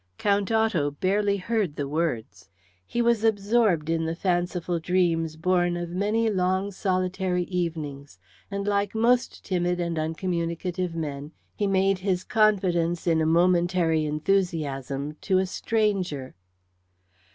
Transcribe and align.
Count 0.17 0.51
Otto 0.51 0.89
barely 0.89 1.37
heard 1.37 1.75
the 1.75 1.87
words. 1.87 2.49
He 2.87 3.03
was 3.03 3.23
absorbed 3.23 3.87
in 3.87 4.05
the 4.05 4.15
fanciful 4.15 4.79
dreams 4.79 5.35
born 5.35 5.77
of 5.77 5.91
many 5.91 6.27
long 6.27 6.71
solitary 6.71 7.43
evenings, 7.43 8.17
and 8.49 8.65
like 8.65 8.95
most 8.95 9.45
timid 9.45 9.79
and 9.79 9.99
uncommunicative 9.99 10.95
men 10.95 11.33
he 11.55 11.67
made 11.67 11.99
his 11.99 12.23
confidence 12.23 13.05
in 13.05 13.21
a 13.21 13.27
momentary 13.27 14.03
enthusiasm 14.05 15.17
to 15.21 15.37
a 15.37 15.45
stranger. 15.45 16.33